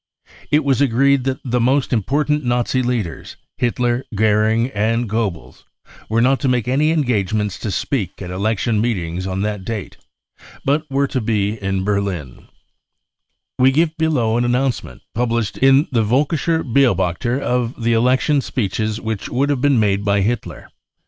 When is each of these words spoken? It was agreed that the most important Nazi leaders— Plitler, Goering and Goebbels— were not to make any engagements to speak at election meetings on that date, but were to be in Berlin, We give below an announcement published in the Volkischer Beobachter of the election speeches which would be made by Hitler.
It 0.49 0.63
was 0.63 0.81
agreed 0.81 1.25
that 1.25 1.37
the 1.45 1.59
most 1.59 1.93
important 1.93 2.43
Nazi 2.43 2.81
leaders— 2.81 3.37
Plitler, 3.59 4.01
Goering 4.15 4.71
and 4.71 5.07
Goebbels— 5.07 5.63
were 6.09 6.23
not 6.23 6.39
to 6.39 6.47
make 6.47 6.67
any 6.67 6.89
engagements 6.89 7.59
to 7.59 7.69
speak 7.69 8.19
at 8.19 8.31
election 8.31 8.81
meetings 8.81 9.27
on 9.27 9.41
that 9.41 9.63
date, 9.63 9.97
but 10.65 10.89
were 10.89 11.05
to 11.05 11.21
be 11.21 11.53
in 11.61 11.83
Berlin, 11.83 12.47
We 13.59 13.71
give 13.71 13.95
below 13.95 14.37
an 14.37 14.43
announcement 14.43 15.03
published 15.13 15.59
in 15.59 15.87
the 15.91 16.03
Volkischer 16.03 16.63
Beobachter 16.63 17.39
of 17.39 17.83
the 17.83 17.93
election 17.93 18.41
speeches 18.41 18.99
which 18.99 19.29
would 19.29 19.61
be 19.61 19.69
made 19.69 20.03
by 20.03 20.21
Hitler. 20.21 20.69